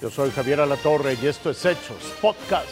Yo 0.00 0.10
soy 0.10 0.30
Javier 0.30 0.60
Alatorre 0.60 1.18
y 1.20 1.26
esto 1.26 1.50
es 1.50 1.64
Hechos 1.64 2.14
Podcast. 2.22 2.68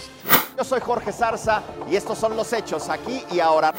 Yo 0.57 0.63
soy 0.63 0.81
Jorge 0.81 1.13
Zarza 1.13 1.61
y 1.91 1.97
estos 1.97 2.17
son 2.19 2.37
los 2.37 2.53
hechos 2.53 2.89
aquí 2.89 3.25
y 3.33 3.41
ahora. 3.41 3.75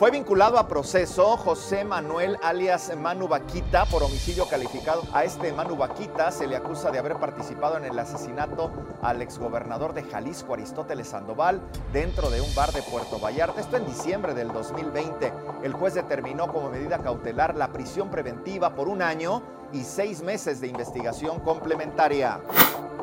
Fue 0.00 0.10
vinculado 0.10 0.58
a 0.58 0.66
proceso 0.66 1.36
José 1.36 1.84
Manuel 1.84 2.38
alias 2.42 2.90
Manu 2.96 3.28
Vaquita 3.28 3.84
por 3.84 4.02
homicidio 4.02 4.48
calificado. 4.48 5.02
A 5.12 5.24
este 5.24 5.52
Manu 5.52 5.76
Vaquita 5.76 6.30
se 6.30 6.46
le 6.46 6.56
acusa 6.56 6.90
de 6.90 6.98
haber 6.98 7.18
participado 7.18 7.76
en 7.76 7.84
el 7.84 7.98
asesinato 7.98 8.72
al 9.02 9.20
exgobernador 9.20 9.92
de 9.92 10.04
Jalisco, 10.04 10.54
Aristóteles 10.54 11.08
Sandoval, 11.08 11.60
dentro 11.92 12.30
de 12.30 12.40
un 12.40 12.54
bar 12.54 12.72
de 12.72 12.80
Puerto 12.80 13.20
Vallarta. 13.20 13.60
Esto 13.60 13.76
en 13.76 13.84
diciembre 13.84 14.32
del 14.32 14.50
2020. 14.54 15.34
El 15.64 15.74
juez 15.74 15.92
determinó 15.92 16.50
como 16.50 16.70
medida 16.70 17.00
cautelar 17.00 17.54
la 17.54 17.68
prisión 17.68 18.08
preventiva 18.08 18.74
por 18.74 18.88
un 18.88 19.02
año 19.02 19.42
y 19.70 19.82
seis 19.82 20.22
meses 20.22 20.62
de 20.62 20.68
investigación 20.68 21.40
complementaria. 21.40 22.40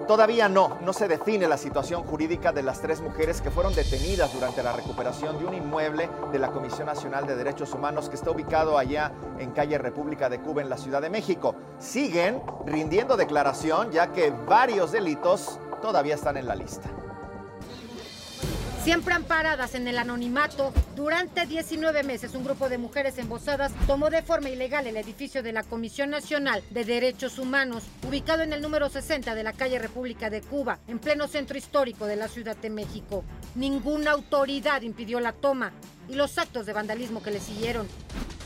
Todavía 0.08 0.48
no, 0.48 0.78
no 0.82 0.94
se 0.94 1.10
define 1.10 1.50
la 1.50 1.58
situación 1.58 2.04
jurídica 2.04 2.54
de 2.54 2.64
las 2.64 2.82
tres 2.82 3.02
mujeres 3.02 3.42
que 3.42 3.52
fueron 3.52 3.76
detenidas 3.76 4.34
durante 4.34 4.64
la 4.64 4.72
recuperación 4.72 5.38
de 5.38 5.46
un 5.46 5.54
inmueble 5.54 6.10
de 6.32 6.40
la 6.40 6.52
Comisión 6.52 6.86
Nacional 6.86 7.28
de 7.28 7.36
Derechos 7.36 7.74
Humanos 7.74 8.08
que 8.08 8.16
está 8.16 8.32
ubicado 8.32 8.78
allá 8.78 9.12
en 9.38 9.52
calle 9.52 9.78
República 9.78 10.30
de 10.30 10.40
Cuba 10.40 10.62
en 10.62 10.70
la 10.70 10.78
Ciudad 10.78 11.02
de 11.02 11.10
México. 11.10 11.56
Siguen 11.78 12.42
rindiendo 12.66 13.18
declaración 13.18 13.92
ya 13.92 14.14
que 14.14 14.32
varios 14.32 14.94
delitos 14.94 15.60
todavía 15.82 16.16
están 16.16 16.38
en 16.38 16.48
la 16.48 16.56
lista 16.56 16.90
siempre 18.88 19.16
amparadas 19.16 19.76
en 19.76 19.86
el 19.90 19.98
anonimato, 19.98 20.72
durante 20.96 21.46
19 21.46 22.04
meses 22.04 22.34
un 22.36 22.46
grupo 22.46 22.70
de 22.70 22.78
mujeres 22.78 23.18
embosadas 23.18 23.74
tomó 23.86 24.10
de 24.10 24.22
forma 24.22 24.50
ilegal 24.50 24.88
el 24.88 24.96
edificio 24.96 25.44
de 25.44 25.52
la 25.52 25.64
Comisión 25.64 26.10
Nacional 26.10 26.64
de 26.70 26.86
Derechos 26.86 27.38
Humanos, 27.38 27.84
ubicado 28.08 28.44
en 28.44 28.54
el 28.54 28.62
número 28.62 28.88
60 28.88 29.36
de 29.36 29.44
la 29.44 29.52
calle 29.52 29.78
República 29.78 30.30
de 30.30 30.40
Cuba, 30.40 30.80
en 30.88 31.00
pleno 31.00 31.28
centro 31.28 31.58
histórico 31.58 32.06
de 32.06 32.16
la 32.16 32.30
Ciudad 32.30 32.56
de 32.56 32.70
México. 32.70 33.26
Ninguna 33.56 34.12
autoridad 34.12 34.82
impidió 34.84 35.20
la 35.20 35.34
toma 35.34 35.74
y 36.08 36.16
los 36.16 36.38
actos 36.38 36.66
de 36.66 36.72
vandalismo 36.72 37.22
que 37.22 37.32
le 37.32 37.42
siguieron. 37.42 37.90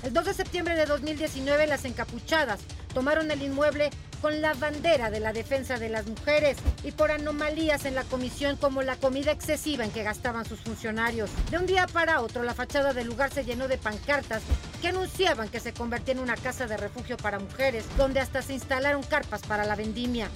El 0.01 0.11
2 0.11 0.25
de 0.25 0.33
septiembre 0.33 0.73
de 0.73 0.87
2019, 0.87 1.67
las 1.67 1.85
encapuchadas 1.85 2.61
tomaron 2.95 3.29
el 3.29 3.43
inmueble 3.43 3.91
con 4.21 4.41
la 4.41 4.53
bandera 4.53 5.09
de 5.09 5.19
la 5.19 5.33
defensa 5.33 5.77
de 5.77 5.89
las 5.89 6.05
mujeres 6.05 6.57
y 6.83 6.91
por 6.91 7.11
anomalías 7.11 7.85
en 7.85 7.95
la 7.95 8.03
comisión 8.03 8.55
como 8.55 8.81
la 8.83 8.95
comida 8.95 9.31
excesiva 9.31 9.83
en 9.83 9.91
que 9.91 10.03
gastaban 10.03 10.45
sus 10.45 10.59
funcionarios. 10.59 11.29
De 11.49 11.57
un 11.57 11.65
día 11.65 11.87
para 11.87 12.21
otro, 12.21 12.43
la 12.43 12.53
fachada 12.53 12.93
del 12.93 13.07
lugar 13.07 13.33
se 13.33 13.43
llenó 13.43 13.67
de 13.67 13.77
pancartas 13.77 14.43
que 14.81 14.89
anunciaban 14.89 15.49
que 15.49 15.59
se 15.59 15.73
convertía 15.73 16.13
en 16.13 16.19
una 16.19 16.35
casa 16.35 16.67
de 16.67 16.77
refugio 16.77 17.17
para 17.17 17.39
mujeres, 17.39 17.85
donde 17.97 18.19
hasta 18.19 18.41
se 18.41 18.53
instalaron 18.53 19.03
carpas 19.03 19.41
para 19.41 19.65
la 19.65 19.75
vendimia. 19.75 20.29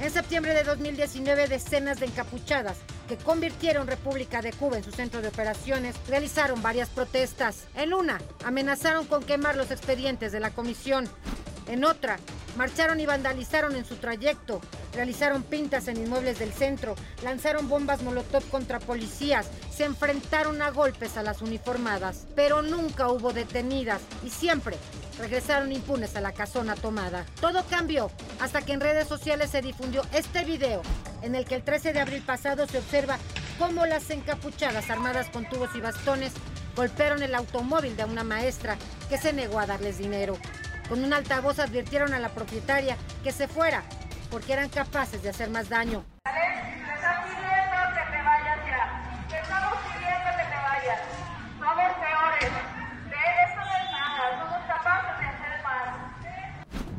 En 0.00 0.10
septiembre 0.10 0.54
de 0.54 0.64
2019, 0.64 1.48
decenas 1.48 1.98
de 1.98 2.06
encapuchadas 2.06 2.76
que 3.08 3.16
convirtieron 3.16 3.86
República 3.86 4.42
de 4.42 4.52
Cuba 4.52 4.76
en 4.76 4.84
su 4.84 4.92
centro 4.92 5.22
de 5.22 5.28
operaciones, 5.28 5.96
realizaron 6.06 6.62
varias 6.62 6.88
protestas. 6.90 7.66
En 7.74 7.94
una, 7.94 8.20
amenazaron 8.44 9.06
con 9.06 9.24
quemar 9.24 9.56
los 9.56 9.70
expedientes 9.70 10.30
de 10.30 10.40
la 10.40 10.50
comisión. 10.50 11.08
En 11.66 11.84
otra, 11.84 12.18
marcharon 12.56 13.00
y 13.00 13.06
vandalizaron 13.06 13.76
en 13.76 13.84
su 13.84 13.96
trayecto, 13.96 14.60
realizaron 14.94 15.42
pintas 15.42 15.88
en 15.88 15.98
inmuebles 15.98 16.38
del 16.38 16.52
centro, 16.52 16.94
lanzaron 17.22 17.68
bombas 17.68 18.02
molotov 18.02 18.44
contra 18.50 18.80
policías, 18.80 19.48
se 19.74 19.84
enfrentaron 19.84 20.60
a 20.62 20.70
golpes 20.70 21.16
a 21.16 21.22
las 21.22 21.42
uniformadas, 21.42 22.26
pero 22.34 22.62
nunca 22.62 23.08
hubo 23.08 23.32
detenidas. 23.32 24.00
Y 24.24 24.30
siempre 24.30 24.76
regresaron 25.18 25.72
impunes 25.72 26.16
a 26.16 26.20
la 26.20 26.32
casona 26.32 26.74
tomada. 26.74 27.24
Todo 27.40 27.64
cambió 27.68 28.10
hasta 28.40 28.62
que 28.62 28.72
en 28.72 28.80
redes 28.80 29.08
sociales 29.08 29.50
se 29.50 29.62
difundió 29.62 30.02
este 30.12 30.44
video 30.44 30.82
en 31.22 31.34
el 31.34 31.44
que 31.44 31.56
el 31.56 31.62
13 31.62 31.92
de 31.92 32.00
abril 32.00 32.22
pasado 32.22 32.66
se 32.66 32.78
observa 32.78 33.18
cómo 33.58 33.86
las 33.86 34.08
encapuchadas 34.10 34.88
armadas 34.90 35.28
con 35.30 35.48
tubos 35.48 35.70
y 35.74 35.80
bastones 35.80 36.32
golpearon 36.76 37.22
el 37.22 37.34
automóvil 37.34 37.96
de 37.96 38.04
una 38.04 38.22
maestra 38.22 38.76
que 39.08 39.18
se 39.18 39.32
negó 39.32 39.58
a 39.58 39.66
darles 39.66 39.98
dinero. 39.98 40.38
Con 40.88 41.04
un 41.04 41.12
altavoz 41.12 41.58
advirtieron 41.58 42.14
a 42.14 42.18
la 42.18 42.30
propietaria 42.30 42.96
que 43.22 43.32
se 43.32 43.46
fuera 43.46 43.82
porque 44.30 44.52
eran 44.52 44.68
capaces 44.68 45.22
de 45.22 45.30
hacer 45.30 45.50
más 45.50 45.68
daño. 45.68 46.04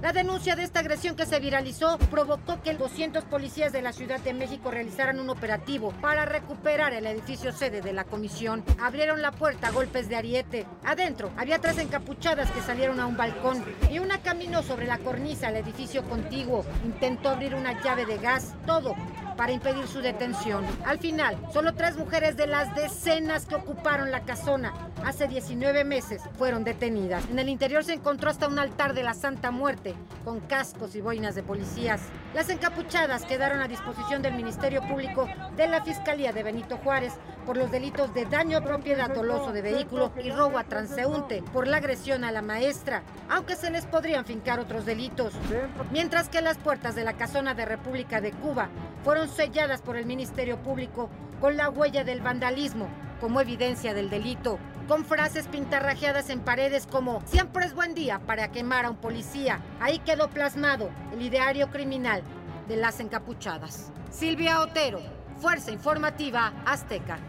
La 0.09 0.13
denuncia 0.13 0.55
de 0.55 0.63
esta 0.63 0.79
agresión 0.79 1.15
que 1.15 1.27
se 1.27 1.39
viralizó 1.39 1.99
provocó 2.09 2.63
que 2.63 2.73
200 2.73 3.25
policías 3.25 3.71
de 3.71 3.83
la 3.83 3.93
Ciudad 3.93 4.19
de 4.19 4.33
México 4.33 4.71
realizaran 4.71 5.19
un 5.19 5.29
operativo 5.29 5.91
para 6.01 6.25
recuperar 6.25 6.93
el 6.93 7.05
edificio 7.05 7.51
sede 7.51 7.81
de 7.81 7.93
la 7.93 8.05
comisión. 8.05 8.63
Abrieron 8.81 9.21
la 9.21 9.31
puerta 9.31 9.67
a 9.67 9.71
golpes 9.71 10.09
de 10.09 10.15
ariete. 10.15 10.65
Adentro 10.83 11.29
había 11.37 11.59
tres 11.59 11.77
encapuchadas 11.77 12.49
que 12.49 12.61
salieron 12.61 12.99
a 12.99 13.05
un 13.05 13.17
balcón 13.17 13.63
y 13.91 13.99
una 13.99 14.19
caminó 14.23 14.63
sobre 14.63 14.87
la 14.87 14.97
cornisa 14.97 15.49
al 15.49 15.57
edificio 15.57 16.03
contiguo. 16.05 16.65
Intentó 16.83 17.29
abrir 17.29 17.53
una 17.53 17.79
llave 17.83 18.07
de 18.07 18.17
gas. 18.17 18.55
Todo 18.65 18.95
para 19.39 19.53
impedir 19.53 19.87
su 19.87 20.01
detención. 20.01 20.65
Al 20.85 20.99
final, 20.99 21.37
solo 21.53 21.73
tres 21.73 21.95
mujeres 21.95 22.35
de 22.35 22.45
las 22.45 22.75
decenas 22.75 23.45
que 23.45 23.55
ocuparon 23.55 24.11
la 24.11 24.25
casona 24.25 24.73
hace 25.05 25.29
19 25.29 25.85
meses 25.85 26.21
fueron 26.37 26.65
detenidas. 26.65 27.23
En 27.31 27.39
el 27.39 27.47
interior 27.47 27.85
se 27.85 27.93
encontró 27.93 28.29
hasta 28.29 28.49
un 28.49 28.59
altar 28.59 28.93
de 28.93 29.01
la 29.01 29.13
Santa 29.13 29.49
Muerte 29.49 29.95
con 30.25 30.41
cascos 30.41 30.93
y 30.95 30.99
boinas 30.99 31.35
de 31.35 31.43
policías. 31.43 32.01
Las 32.33 32.49
encapuchadas 32.49 33.23
quedaron 33.23 33.61
a 33.61 33.69
disposición 33.69 34.21
del 34.21 34.33
Ministerio 34.33 34.81
Público 34.81 35.29
de 35.55 35.69
la 35.69 35.85
Fiscalía 35.85 36.33
de 36.33 36.43
Benito 36.43 36.75
Juárez 36.75 37.13
por 37.45 37.55
los 37.55 37.71
delitos 37.71 38.13
de 38.13 38.25
daño 38.25 38.57
a 38.57 38.61
propiedad 38.61 39.09
doloso 39.09 39.53
de 39.53 39.61
vehículo 39.61 40.11
y 40.21 40.31
robo 40.31 40.57
a 40.57 40.65
transeúnte 40.65 41.41
por 41.53 41.65
la 41.65 41.77
agresión 41.77 42.25
a 42.25 42.31
la 42.31 42.41
maestra, 42.41 43.03
aunque 43.29 43.55
se 43.55 43.71
les 43.71 43.85
podrían 43.85 44.25
fincar 44.25 44.59
otros 44.59 44.85
delitos. 44.85 45.33
Mientras 45.91 46.27
que 46.27 46.41
las 46.41 46.57
puertas 46.57 46.93
de 46.93 47.05
la 47.05 47.13
casona 47.13 47.53
de 47.53 47.65
República 47.65 48.19
de 48.19 48.33
Cuba 48.33 48.69
fueron 49.03 49.29
selladas 49.29 49.81
por 49.81 49.97
el 49.97 50.05
Ministerio 50.05 50.61
Público 50.61 51.09
con 51.39 51.57
la 51.57 51.69
huella 51.69 52.03
del 52.03 52.21
vandalismo 52.21 52.87
como 53.19 53.41
evidencia 53.41 53.93
del 53.93 54.09
delito, 54.09 54.59
con 54.87 55.05
frases 55.05 55.47
pintarrajeadas 55.47 56.29
en 56.29 56.39
paredes 56.39 56.87
como 56.87 57.21
siempre 57.25 57.65
es 57.65 57.73
buen 57.73 57.93
día 57.93 58.19
para 58.19 58.51
quemar 58.51 58.85
a 58.85 58.89
un 58.89 58.95
policía. 58.95 59.59
Ahí 59.79 59.99
quedó 59.99 60.29
plasmado 60.29 60.89
el 61.13 61.21
ideario 61.21 61.69
criminal 61.69 62.23
de 62.67 62.77
las 62.77 62.99
encapuchadas. 62.99 63.91
Silvia 64.09 64.61
Otero, 64.61 64.99
Fuerza 65.39 65.71
Informativa 65.71 66.53
Azteca. 66.65 67.19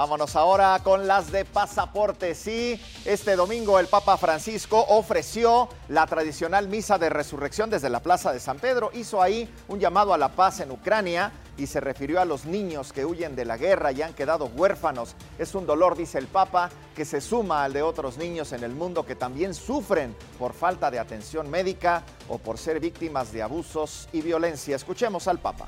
Vámonos 0.00 0.34
ahora 0.34 0.80
con 0.82 1.06
las 1.06 1.30
de 1.30 1.44
pasaporte. 1.44 2.34
Sí, 2.34 2.80
este 3.04 3.36
domingo 3.36 3.78
el 3.78 3.86
Papa 3.86 4.16
Francisco 4.16 4.82
ofreció 4.88 5.68
la 5.90 6.06
tradicional 6.06 6.68
misa 6.68 6.96
de 6.96 7.10
resurrección 7.10 7.68
desde 7.68 7.90
la 7.90 8.00
Plaza 8.00 8.32
de 8.32 8.40
San 8.40 8.58
Pedro. 8.58 8.90
Hizo 8.94 9.20
ahí 9.20 9.46
un 9.68 9.78
llamado 9.78 10.14
a 10.14 10.16
la 10.16 10.30
paz 10.30 10.60
en 10.60 10.70
Ucrania 10.70 11.32
y 11.58 11.66
se 11.66 11.80
refirió 11.80 12.18
a 12.18 12.24
los 12.24 12.46
niños 12.46 12.94
que 12.94 13.04
huyen 13.04 13.36
de 13.36 13.44
la 13.44 13.58
guerra 13.58 13.92
y 13.92 14.00
han 14.00 14.14
quedado 14.14 14.46
huérfanos. 14.46 15.16
Es 15.38 15.54
un 15.54 15.66
dolor, 15.66 15.98
dice 15.98 16.16
el 16.16 16.28
Papa, 16.28 16.70
que 16.96 17.04
se 17.04 17.20
suma 17.20 17.64
al 17.64 17.74
de 17.74 17.82
otros 17.82 18.16
niños 18.16 18.54
en 18.54 18.64
el 18.64 18.72
mundo 18.72 19.04
que 19.04 19.16
también 19.16 19.52
sufren 19.52 20.16
por 20.38 20.54
falta 20.54 20.90
de 20.90 20.98
atención 20.98 21.50
médica 21.50 22.04
o 22.26 22.38
por 22.38 22.56
ser 22.56 22.80
víctimas 22.80 23.32
de 23.32 23.42
abusos 23.42 24.08
y 24.14 24.22
violencia. 24.22 24.76
Escuchemos 24.76 25.28
al 25.28 25.40
Papa. 25.40 25.66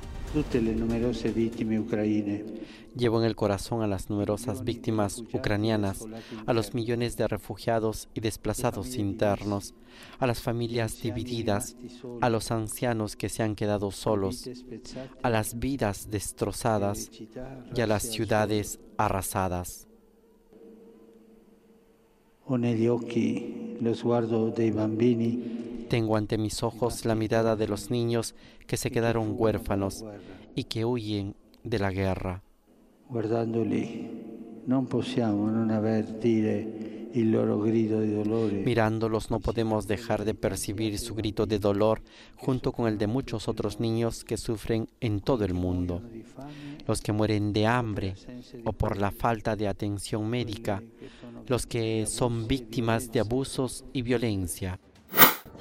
Llevo 2.97 3.21
en 3.21 3.27
el 3.27 3.37
corazón 3.37 3.83
a 3.83 3.87
las 3.87 4.09
numerosas 4.09 4.65
víctimas 4.65 5.23
ucranianas, 5.33 6.07
a 6.47 6.53
los 6.55 6.73
millones 6.73 7.19
de 7.19 7.29
refugiados 7.29 8.09
y 8.15 8.21
desplazados 8.21 8.97
internos, 8.97 9.75
a 10.19 10.27
las 10.27 10.41
familias 10.41 11.03
divididas, 11.03 11.77
a 12.23 12.31
los 12.31 12.51
ancianos 12.51 13.15
que 13.15 13.29
se 13.29 13.43
han 13.43 13.55
quedado 13.55 13.91
solos, 13.91 14.49
a 15.23 15.29
las 15.29 15.59
vidas 15.59 16.11
destrozadas 16.11 17.11
y 17.75 17.81
a 17.81 17.87
las 17.87 18.03
ciudades 18.03 18.81
arrasadas. 18.97 19.87
Tengo 25.93 26.17
ante 26.17 26.39
mis 26.39 26.63
ojos 26.63 27.05
la 27.05 27.15
mirada 27.15 27.55
de 27.55 27.69
los 27.69 27.91
niños 27.91 28.35
que 28.67 28.79
se 28.79 28.91
quedaron 28.91 29.35
huérfanos 29.37 30.03
y 30.55 30.65
que 30.65 30.87
huyen 30.87 31.35
de 31.65 31.79
la 31.79 31.91
guerra. 31.91 32.43
Mirándolos 38.65 39.31
no 39.31 39.41
podemos 39.41 39.87
dejar 39.87 40.25
de 40.25 40.33
percibir 40.33 40.99
su 40.99 41.15
grito 41.15 41.45
de 41.45 41.59
dolor 41.59 42.01
junto 42.37 42.73
con 42.73 42.89
el 42.89 42.97
de 42.97 43.07
muchos 43.07 43.47
otros 43.47 43.79
niños 43.79 44.25
que 44.25 44.39
sufren 44.39 44.89
en 45.01 45.21
todo 45.21 45.45
el 45.45 45.53
mundo. 45.53 46.01
Los 46.89 47.03
que 47.03 47.13
mueren 47.13 47.53
de 47.53 47.67
hambre 47.67 48.15
o 48.65 48.73
por 48.73 48.97
la 48.97 49.11
falta 49.11 49.57
de 49.57 49.69
atención 49.69 50.27
médica, 50.27 50.83
los 51.49 51.67
que 51.67 52.07
son 52.07 52.49
víctimas 52.49 53.13
de 53.13 53.21
abusos 53.21 53.85
y 53.93 54.01
violencia 54.01 54.81